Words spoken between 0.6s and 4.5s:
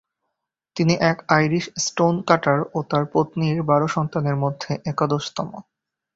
তিনি এক Irish stone cutter ও তার পত্নীর বারো সন্তানের